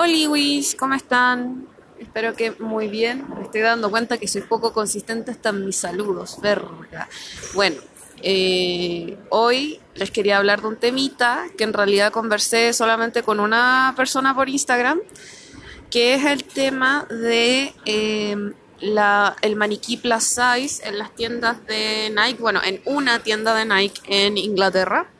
[0.00, 1.66] Hola, Wish, ¿cómo están?
[1.98, 3.26] Espero que muy bien.
[3.34, 7.08] Me estoy dando cuenta que soy poco consistente hasta en mis saludos, verga.
[7.52, 7.78] Bueno,
[8.22, 13.92] eh, hoy les quería hablar de un temita que en realidad conversé solamente con una
[13.96, 15.00] persona por Instagram,
[15.90, 18.36] que es el tema de eh,
[18.78, 23.64] la, el maniquí plus size en las tiendas de Nike, bueno, en una tienda de
[23.64, 25.10] Nike en Inglaterra.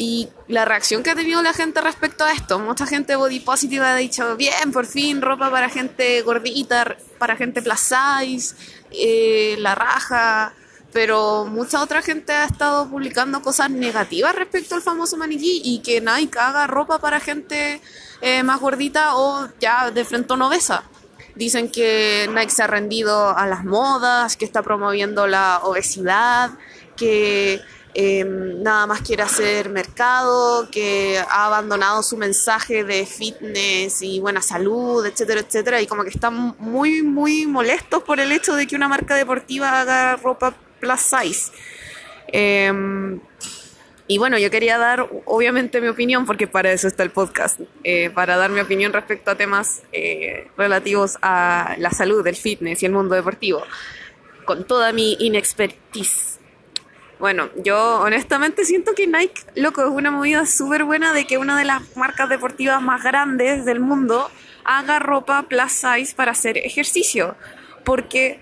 [0.00, 3.84] Y la reacción que ha tenido la gente respecto a esto, mucha gente body positive
[3.84, 8.54] ha dicho, bien, por fin, ropa para gente gordita, para gente plus size,
[8.92, 10.54] eh, la raja,
[10.92, 16.00] pero mucha otra gente ha estado publicando cosas negativas respecto al famoso maniquí y que
[16.00, 17.80] Nike haga ropa para gente
[18.20, 20.84] eh, más gordita o ya de frente obesa.
[21.34, 26.50] Dicen que Nike se ha rendido a las modas, que está promoviendo la obesidad,
[26.96, 27.60] que
[27.94, 34.42] Em, nada más quiere hacer mercado, que ha abandonado su mensaje de fitness y buena
[34.42, 38.76] salud, etcétera, etcétera, y como que están muy, muy molestos por el hecho de que
[38.76, 41.52] una marca deportiva haga ropa plus size.
[42.28, 43.20] Em,
[44.06, 48.10] y bueno, yo quería dar obviamente mi opinión, porque para eso está el podcast, eh,
[48.10, 52.86] para dar mi opinión respecto a temas eh, relativos a la salud, el fitness y
[52.86, 53.62] el mundo deportivo,
[54.44, 56.37] con toda mi inexpertise.
[57.18, 61.58] Bueno, yo honestamente siento que Nike, loco, es una movida súper buena de que una
[61.58, 64.30] de las marcas deportivas más grandes del mundo
[64.64, 67.34] haga ropa plus size para hacer ejercicio.
[67.84, 68.40] Porque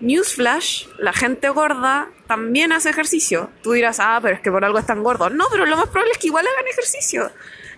[0.00, 3.50] Newsflash, la gente gorda también hace ejercicio.
[3.62, 5.32] Tú dirás, ah, pero es que por algo están gordos.
[5.32, 7.30] No, pero lo más probable es que igual hagan ejercicio.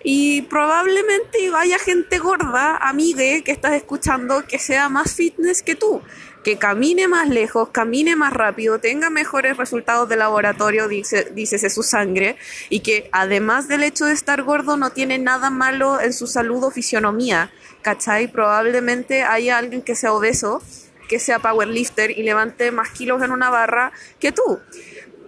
[0.02, 6.00] Y probablemente vaya gente gorda, amigue, que estás escuchando, que sea más fitness que tú
[6.44, 11.82] que camine más lejos, camine más rápido, tenga mejores resultados de laboratorio, dice, dícese su
[11.82, 12.36] sangre,
[12.68, 16.64] y que además del hecho de estar gordo no tiene nada malo en su salud
[16.64, 17.50] o fisionomía,
[17.82, 18.28] ¿cachai?
[18.28, 20.62] Probablemente haya alguien que sea obeso,
[21.08, 24.60] que sea powerlifter y levante más kilos en una barra que tú.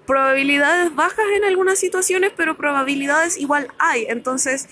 [0.07, 4.07] Probabilidades bajas en algunas situaciones, pero probabilidades igual hay.
[4.09, 4.69] Entonces,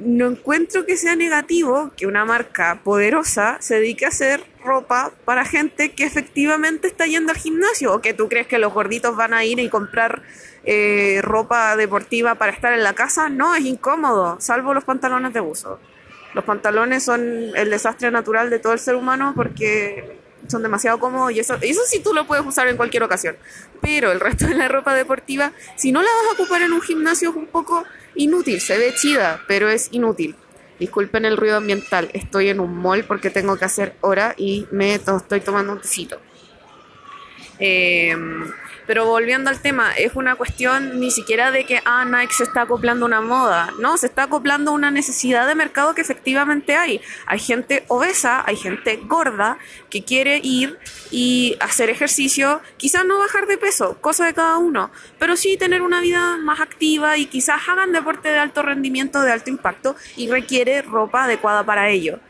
[0.00, 5.44] no encuentro que sea negativo que una marca poderosa se dedique a hacer ropa para
[5.44, 9.34] gente que efectivamente está yendo al gimnasio o que tú crees que los gorditos van
[9.34, 10.22] a ir y comprar
[10.64, 13.28] eh, ropa deportiva para estar en la casa.
[13.28, 15.78] No, es incómodo, salvo los pantalones de uso.
[16.34, 20.18] Los pantalones son el desastre natural de todo el ser humano porque
[20.48, 23.36] son demasiado cómodos y eso, eso sí tú lo puedes usar en cualquier ocasión.
[23.80, 26.82] Pero el resto de la ropa deportiva, si no la vas a ocupar en un
[26.82, 27.84] gimnasio es un poco
[28.14, 30.36] inútil, se ve chida, pero es inútil.
[30.78, 34.94] Disculpen el ruido ambiental, estoy en un mall porque tengo que hacer hora y me
[34.94, 36.20] estoy tomando un tecito.
[37.60, 38.16] Eh,
[38.86, 42.62] pero volviendo al tema, es una cuestión ni siquiera de que ah, Nike se está
[42.62, 47.00] acoplando una moda, no, se está acoplando una necesidad de mercado que efectivamente hay.
[47.26, 49.58] Hay gente obesa, hay gente gorda
[49.90, 50.78] que quiere ir
[51.10, 55.82] y hacer ejercicio, quizás no bajar de peso, cosa de cada uno, pero sí tener
[55.82, 60.28] una vida más activa y quizás hagan deporte de alto rendimiento, de alto impacto y
[60.28, 62.20] requiere ropa adecuada para ello.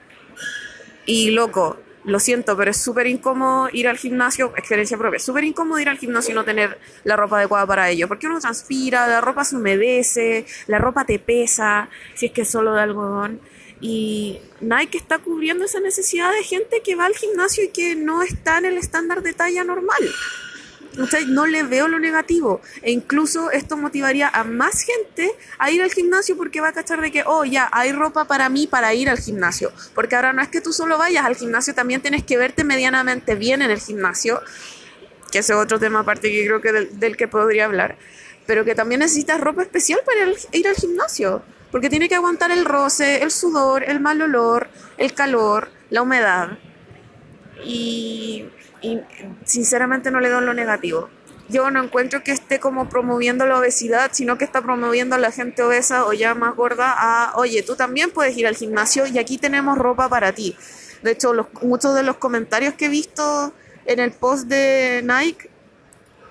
[1.06, 5.80] Y loco, lo siento, pero es súper incómodo ir al gimnasio, experiencia propia, súper incómodo
[5.80, 9.20] ir al gimnasio y no tener la ropa adecuada para ello, porque uno transpira, la
[9.20, 13.40] ropa se humedece, la ropa te pesa, si es que es solo de algodón.
[13.80, 18.22] Y Nike está cubriendo esa necesidad de gente que va al gimnasio y que no
[18.22, 20.02] está en el estándar de talla normal
[21.28, 22.60] no le veo lo negativo.
[22.82, 27.00] E incluso esto motivaría a más gente a ir al gimnasio porque va a cachar
[27.00, 29.72] de que, oh, ya, hay ropa para mí para ir al gimnasio.
[29.94, 33.34] Porque ahora no es que tú solo vayas al gimnasio, también tienes que verte medianamente
[33.34, 34.40] bien en el gimnasio,
[35.30, 37.96] que ese es otro tema aparte que creo que del, que podría hablar.
[38.46, 41.42] Pero que también necesitas ropa especial para ir al gimnasio.
[41.70, 46.58] Porque tiene que aguantar el roce, el sudor, el mal olor, el calor, la humedad.
[47.64, 48.46] Y
[48.84, 49.00] y
[49.44, 51.08] sinceramente no le doy lo negativo.
[51.48, 55.30] Yo no encuentro que esté como promoviendo la obesidad, sino que está promoviendo a la
[55.30, 59.18] gente obesa o ya más gorda a, oye, tú también puedes ir al gimnasio y
[59.18, 60.56] aquí tenemos ropa para ti.
[61.02, 63.52] De hecho, los, muchos de los comentarios que he visto
[63.84, 65.50] en el post de Nike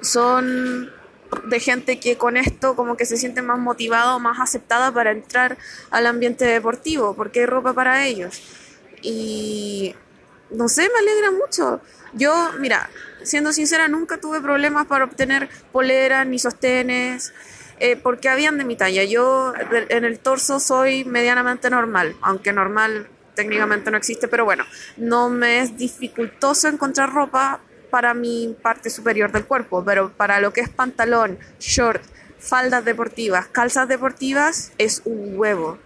[0.01, 0.91] son
[1.45, 5.11] de gente que con esto como que se siente más motivada o más aceptada para
[5.11, 5.57] entrar
[5.91, 8.41] al ambiente deportivo, porque hay ropa para ellos.
[9.01, 9.95] Y
[10.53, 11.81] no sé, me alegra mucho.
[12.13, 12.89] Yo, mira,
[13.23, 17.33] siendo sincera, nunca tuve problemas para obtener poleras ni sostenes,
[17.79, 19.03] eh, porque habían de mi talla.
[19.03, 19.53] Yo
[19.89, 24.63] en el torso soy medianamente normal, aunque normal técnicamente no existe, pero bueno,
[24.97, 27.59] no me es dificultoso encontrar ropa
[27.89, 32.01] para mi parte superior del cuerpo, pero para lo que es pantalón, short,
[32.39, 35.79] faldas deportivas, calzas deportivas, es un huevo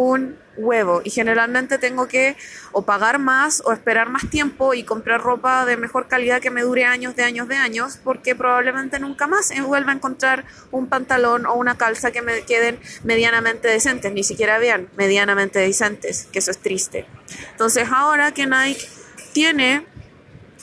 [0.00, 2.34] un huevo y generalmente tengo que
[2.72, 6.62] o pagar más o esperar más tiempo y comprar ropa de mejor calidad que me
[6.62, 11.44] dure años de años de años porque probablemente nunca más vuelva a encontrar un pantalón
[11.44, 16.50] o una calza que me queden medianamente decentes, ni siquiera vean medianamente decentes, que eso
[16.50, 17.06] es triste.
[17.50, 18.88] Entonces ahora que Nike
[19.34, 19.86] tiene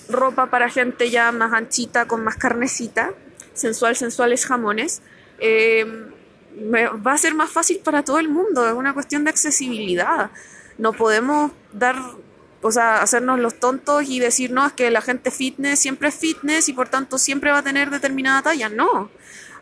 [0.10, 3.14] ropa para gente ya más anchita, con más carnecita,
[3.54, 5.02] sensual, sensuales jamones,
[5.40, 5.86] eh,
[6.58, 10.32] va a ser más fácil para todo el mundo, es una cuestión de accesibilidad.
[10.78, 11.96] No podemos dar,
[12.62, 16.16] o sea, hacernos los tontos y decir, no, es que la gente fitness siempre es
[16.16, 18.70] fitness y por tanto siempre va a tener determinada talla.
[18.70, 19.10] No.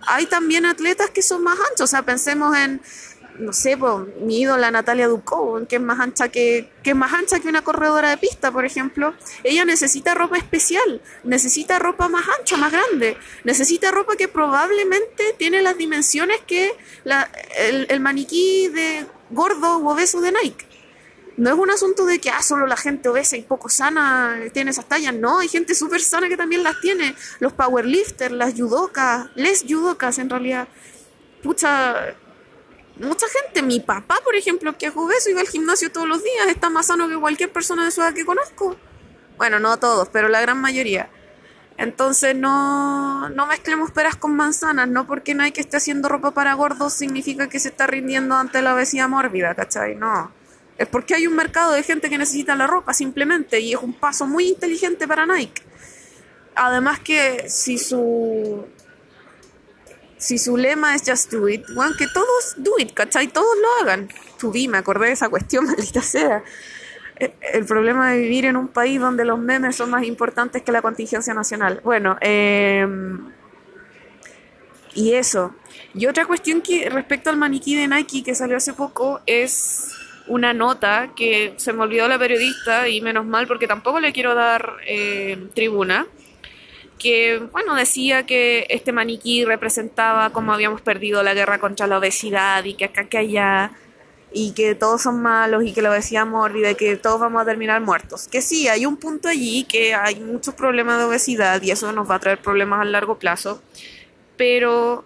[0.07, 2.81] Hay también atletas que son más anchos, o sea, pensemos en
[3.39, 3.77] no sé,
[4.21, 7.63] mi ídola Natalia Ducó, que es más ancha que, que es más ancha que una
[7.63, 13.17] corredora de pista, por ejemplo, ella necesita ropa especial, necesita ropa más ancha, más grande,
[13.43, 16.71] necesita ropa que probablemente tiene las dimensiones que
[17.03, 20.67] la, el, maniquí de gordo o obeso de Nike.
[21.37, 24.71] No es un asunto de que ah, solo la gente obesa y poco sana tiene
[24.71, 29.27] esas tallas, no, hay gente súper sana que también las tiene, los powerlifters, las judokas,
[29.35, 30.69] les judokas en realidad.
[31.43, 32.15] Pucha,
[32.99, 36.23] mucha gente, mi papá, por ejemplo, que es obeso y va al gimnasio todos los
[36.23, 38.75] días, está más sano que cualquier persona de su edad que conozco.
[39.37, 41.09] Bueno, no todos, pero la gran mayoría.
[41.77, 46.93] Entonces no, no mezclemos peras con manzanas, no porque que esté haciendo ropa para gordos
[46.93, 49.95] significa que se está rindiendo ante la obesidad mórbida, ¿cachai?
[49.95, 50.31] No.
[50.77, 53.93] Es porque hay un mercado de gente que necesita la ropa simplemente y es un
[53.93, 55.63] paso muy inteligente para Nike.
[56.55, 58.65] Además que si su
[60.17, 63.27] si su lema es just do it, bueno, que todos do it, ¿cachai?
[63.27, 64.09] Todos lo hagan.
[64.41, 66.43] Be, me acordé de esa cuestión, maldita sea.
[67.17, 70.71] Eh, el problema de vivir en un país donde los memes son más importantes que
[70.71, 71.81] la contingencia nacional.
[71.83, 72.87] Bueno, eh,
[74.93, 75.53] y eso.
[75.93, 79.91] Y otra cuestión que respecto al maniquí de Nike que salió hace poco es
[80.27, 84.33] una nota que se me olvidó la periodista y menos mal porque tampoco le quiero
[84.33, 86.07] dar eh, tribuna
[86.97, 92.63] que, bueno, decía que este maniquí representaba cómo habíamos perdido la guerra contra la obesidad
[92.63, 93.71] y que acá que allá
[94.31, 97.45] y que todos son malos y que la obesidad mórbida y que todos vamos a
[97.45, 98.27] terminar muertos.
[98.27, 102.09] Que sí, hay un punto allí que hay muchos problemas de obesidad y eso nos
[102.09, 103.61] va a traer problemas a largo plazo,
[104.37, 105.05] pero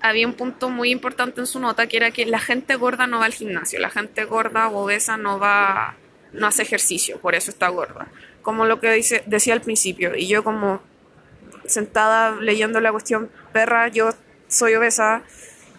[0.00, 3.18] había un punto muy importante en su nota que era que la gente gorda no
[3.18, 5.96] va al gimnasio, la gente gorda o obesa no va,
[6.32, 8.08] no hace ejercicio, por eso está gorda
[8.48, 10.80] como lo que dice, decía al principio, y yo como
[11.66, 14.08] sentada leyendo la cuestión, perra, yo
[14.48, 15.22] soy obesa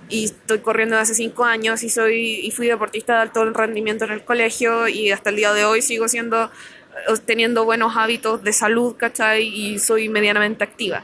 [0.07, 4.12] y estoy corriendo hace cinco años y soy y fui deportista de alto rendimiento en
[4.12, 6.51] el colegio y hasta el día de hoy sigo siendo
[7.25, 9.48] teniendo buenos hábitos de salud, ¿cachai?
[9.48, 11.04] Y soy medianamente activa.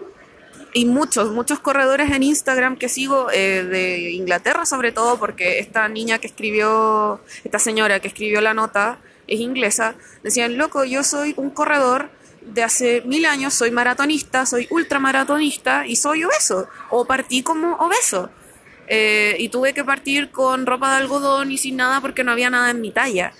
[0.71, 5.87] Y muchos, muchos corredores en Instagram que sigo, eh, de Inglaterra sobre todo, porque esta
[5.87, 11.33] niña que escribió, esta señora que escribió la nota, es inglesa, decían, loco, yo soy
[11.37, 12.09] un corredor
[12.41, 18.29] de hace mil años, soy maratonista, soy ultramaratonista y soy obeso, o partí como obeso.
[18.87, 22.49] Eh, y tuve que partir con ropa de algodón y sin nada porque no había
[22.49, 23.33] nada en mi talla.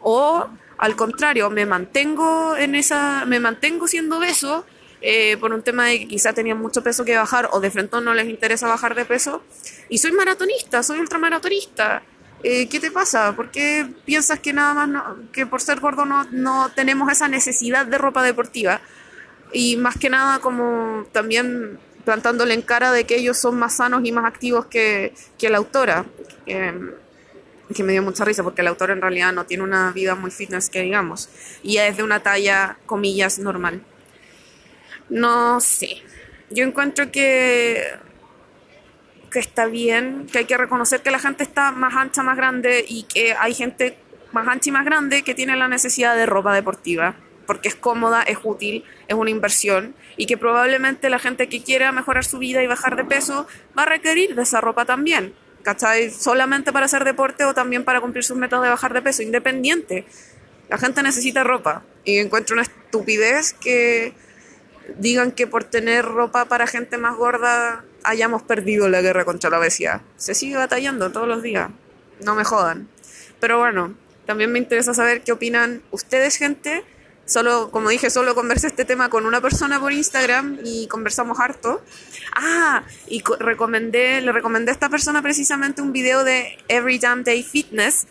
[0.00, 0.48] O
[0.78, 4.64] al contrario, me mantengo en esa, me mantengo siendo obeso
[5.00, 8.00] eh, por un tema de que quizá tenían mucho peso que bajar o de frente
[8.00, 9.42] no les interesa bajar de peso.
[9.88, 12.02] Y soy maratonista, soy ultramaratonista.
[12.42, 13.34] Eh, ¿qué te pasa?
[13.36, 17.86] ¿Por qué piensas que nada más, que por ser gordo no, no tenemos esa necesidad
[17.86, 18.80] de ropa deportiva?
[19.52, 24.02] Y más que nada como también plantándole en cara de que ellos son más sanos
[24.04, 26.04] y más activos que, que la autora,
[26.44, 30.30] que me dio mucha risa porque la autora en realidad no tiene una vida muy
[30.30, 31.28] fitness que digamos,
[31.62, 33.82] y es de una talla, comillas, normal.
[35.08, 36.02] No sé,
[36.50, 37.82] yo encuentro que
[39.32, 42.84] que está bien, que hay que reconocer que la gente está más ancha, más grande
[42.86, 43.96] y que hay gente
[44.32, 48.22] más ancha y más grande que tiene la necesidad de ropa deportiva, porque es cómoda,
[48.22, 52.62] es útil, es una inversión y que probablemente la gente que quiera mejorar su vida
[52.62, 53.46] y bajar de peso
[53.76, 56.10] va a requerir de esa ropa también, ¿cachai?
[56.10, 60.04] Solamente para hacer deporte o también para cumplir sus metas de bajar de peso, independiente.
[60.68, 64.12] La gente necesita ropa y encuentro una estupidez que
[64.98, 69.58] digan que por tener ropa para gente más gorda hayamos perdido la guerra contra la
[69.58, 70.02] obesidad.
[70.16, 71.70] Se sigue batallando todos los días.
[72.24, 72.88] No me jodan.
[73.40, 73.94] Pero bueno,
[74.26, 76.84] también me interesa saber qué opinan ustedes, gente.
[77.24, 81.82] Solo, como dije, solo conversé este tema con una persona por Instagram y conversamos harto.
[82.34, 87.42] Ah, y recomendé, le recomendé a esta persona precisamente un video de Every Damn Day
[87.42, 88.06] Fitness,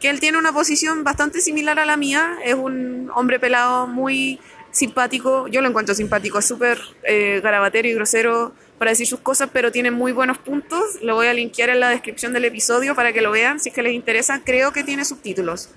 [0.00, 2.38] que él tiene una posición bastante similar a la mía.
[2.44, 4.38] Es un hombre pelado muy
[4.72, 9.50] simpático, yo lo encuentro simpático, es súper eh, garabatero y grosero para decir sus cosas,
[9.52, 11.00] pero tiene muy buenos puntos.
[11.02, 13.74] Lo voy a linkear en la descripción del episodio para que lo vean si es
[13.74, 14.40] que les interesa.
[14.44, 15.68] Creo que tiene subtítulos,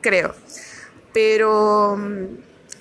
[0.00, 0.32] creo.
[1.12, 2.26] Pero mm,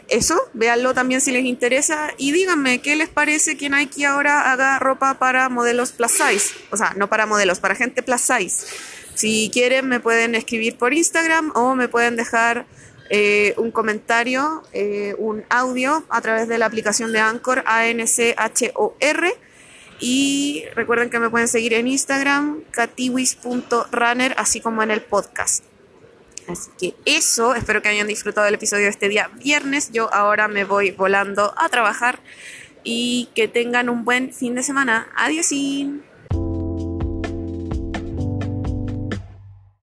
[0.10, 4.78] eso, véanlo también si les interesa y díganme qué les parece que Nike ahora haga
[4.78, 6.54] ropa para modelos plus size.
[6.70, 8.68] O sea, no para modelos, para gente plus size.
[9.16, 12.68] Si quieren me pueden escribir por Instagram o me pueden dejar
[13.10, 19.34] eh, un comentario, eh, un audio a través de la aplicación de Anchor, A-N-C-H-O-R.
[20.00, 25.64] Y recuerden que me pueden seguir en Instagram, catiwis.runner, así como en el podcast.
[26.48, 29.92] Así que eso, espero que hayan disfrutado del episodio de este día viernes.
[29.92, 32.20] Yo ahora me voy volando a trabajar
[32.84, 35.08] y que tengan un buen fin de semana.
[35.16, 35.52] Adiós.